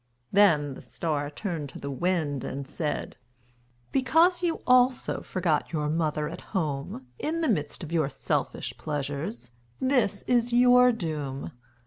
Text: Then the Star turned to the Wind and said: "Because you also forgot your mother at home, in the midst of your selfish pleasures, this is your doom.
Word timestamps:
Then 0.31 0.73
the 0.73 0.81
Star 0.81 1.29
turned 1.29 1.69
to 1.69 1.79
the 1.79 1.91
Wind 1.91 2.43
and 2.43 2.67
said: 2.67 3.17
"Because 3.91 4.41
you 4.41 4.63
also 4.65 5.21
forgot 5.21 5.71
your 5.71 5.89
mother 5.89 6.27
at 6.27 6.41
home, 6.57 7.05
in 7.19 7.41
the 7.41 7.47
midst 7.47 7.83
of 7.83 7.91
your 7.93 8.09
selfish 8.09 8.75
pleasures, 8.79 9.51
this 9.79 10.23
is 10.25 10.53
your 10.53 10.91
doom. 10.91 11.51